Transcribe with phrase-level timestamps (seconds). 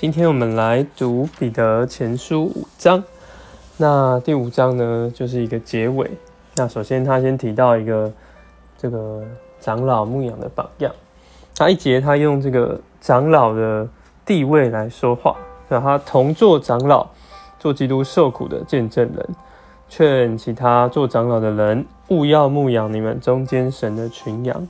[0.00, 3.04] 今天我们来读彼得前书五章。
[3.76, 6.10] 那第五章呢，就是一个结尾。
[6.56, 8.10] 那首先他先提到一个
[8.78, 9.22] 这个
[9.60, 10.90] 长老牧养的榜样。
[11.54, 13.86] 他一节他用这个长老的
[14.24, 15.36] 地位来说话，
[15.68, 17.06] 让他同做长老，
[17.58, 19.28] 做基督受苦的见证人，
[19.86, 24.66] 劝其他做长老的人，勿要牧养你们中间神的群羊，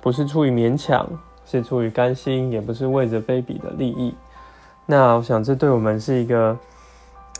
[0.00, 1.06] 不是出于勉强，
[1.44, 4.14] 是出于甘心，也不是为着卑鄙的利益。
[4.88, 6.56] 那我想，这对我们是一个，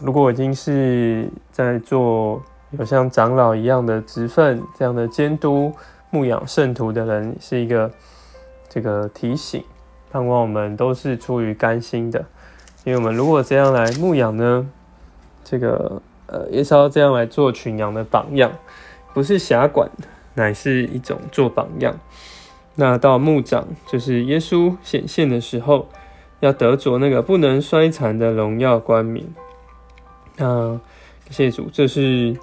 [0.01, 5.73] 如果已经是在做有像长老一样的职分，这样的监督
[6.11, 7.89] 牧养圣徒的人，是一个
[8.69, 9.63] 这个提醒，
[10.11, 12.27] 盼望我们都是出于甘心的，
[12.83, 14.69] 因为我们如果这样来牧养呢，
[15.45, 18.51] 这个呃，也是要这样来做群羊的榜样，
[19.15, 19.89] 不是辖管，
[20.35, 21.97] 乃是一种做榜样。
[22.75, 25.87] 那到牧长，就是耶稣显现的时候。
[26.41, 29.25] 要得着那个不能衰残的荣耀冠冕。
[30.37, 30.79] 那
[31.31, 32.37] 谢谢主，这是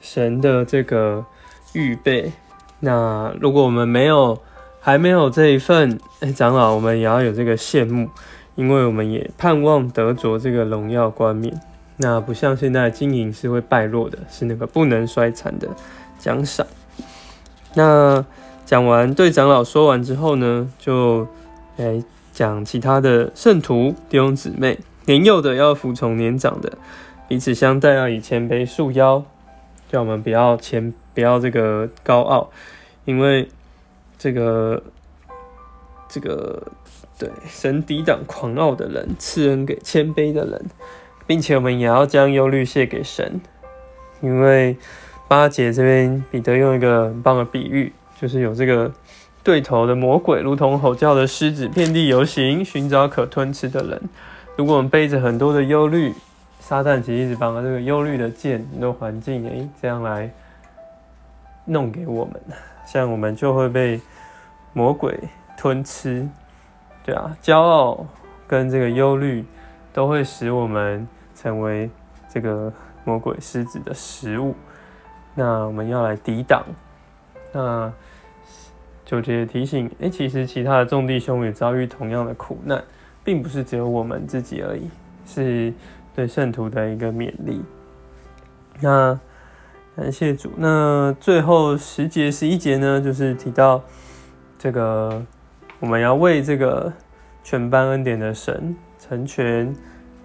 [0.00, 1.24] 神的这个
[1.72, 2.32] 预备。
[2.80, 4.38] 那如果我们没有，
[4.80, 8.08] 还没有这一份，哎，长老，我们也要有这个羡慕，
[8.56, 11.60] 因为我们也盼望得着这个荣耀冠冕。
[11.98, 15.68] 那不像现在经营是会败落的，是那个不能衰残的
[16.18, 16.66] 奖赏。
[17.74, 18.24] 那
[18.66, 21.28] 讲完对长老说完之后呢，就
[21.76, 22.02] 哎。
[22.40, 26.78] 讲其他的圣徒弟兄姊妹，年幼的要服从年长的，
[27.28, 29.22] 彼此相待要以谦卑束腰，
[29.90, 32.50] 叫我们不要谦，不要这个高傲，
[33.04, 33.46] 因为
[34.16, 34.82] 这个
[36.08, 36.62] 这个
[37.18, 40.64] 对神抵挡狂傲的人，赐恩给谦卑的人，
[41.26, 43.38] 并且我们也要将忧虑卸给神，
[44.22, 44.78] 因为
[45.28, 48.90] 八姐这边彼得用一个很棒的比喻，就是有这个。
[49.42, 54.00] 对头的魔鬼，如同吼叫的狮子，遍地游行，寻找可吞吃的人。
[54.56, 56.14] 如果我们背着很多的忧虑，
[56.58, 60.30] 撒旦其实一直把这个忧虑的剑、很多环境，哎，这样来
[61.64, 62.34] 弄给我们，
[62.86, 63.98] 像我们就会被
[64.74, 65.18] 魔鬼
[65.56, 66.28] 吞吃。
[67.02, 68.06] 对啊，骄傲
[68.46, 69.42] 跟这个忧虑
[69.94, 71.90] 都会使我们成为
[72.28, 72.70] 这个
[73.04, 74.54] 魔鬼狮子的食物。
[75.34, 76.62] 那我们要来抵挡。
[77.52, 77.90] 那。
[79.10, 82.80] 九节提醒：哎，其实其他的众弟兄也遭遇同样的苦难，
[83.24, 84.88] 并不是只有我们自己而已，
[85.26, 85.74] 是
[86.14, 87.60] 对圣徒的一个勉励。
[88.78, 89.18] 那
[89.96, 90.52] 感谢主。
[90.56, 93.82] 那最后十节、十一节呢，就是提到
[94.56, 95.20] 这个
[95.80, 96.92] 我们要为这个
[97.42, 99.74] 全班恩典的神成全，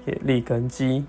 [0.05, 1.03] 也立根基。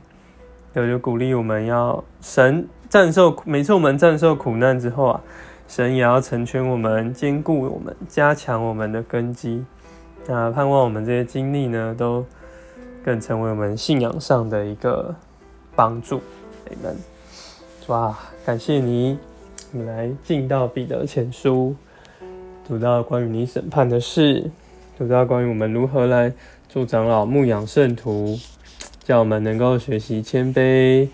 [0.73, 5.21] 有就鼓励我们要神战胜，每次我们战胜苦难之后啊。
[5.69, 9.65] 神也要成全我们，兼顾我们，加强我们的根基。
[10.27, 12.25] 那盼望我们这些经历呢，都
[13.05, 15.15] 更成为我们信仰上的一个
[15.75, 16.21] 帮助。
[16.69, 16.97] 你们，
[17.89, 19.19] 哇，感谢你！
[19.73, 21.77] 我们来进到彼得前书，
[22.67, 24.51] 读到关于你审判的事，
[24.97, 26.33] 读到关于我们如何来
[26.69, 28.39] 做长老、牧养圣徒，
[29.05, 31.09] 叫我们能够学习谦卑，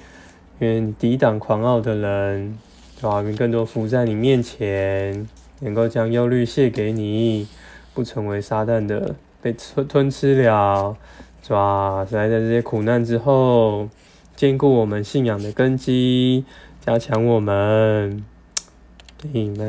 [0.61, 2.59] 愿抵挡狂傲的人。
[3.03, 5.27] 主愿更多福在你面前，
[5.59, 7.49] 能够将忧虑卸给你，
[7.93, 10.97] 不成为撒旦的被吞吞吃了。
[11.43, 13.89] 主啊，在这些苦难之后，
[14.37, 16.45] 坚固我们信仰的根基，
[16.87, 18.25] 加强我们，
[19.33, 19.69] 你们。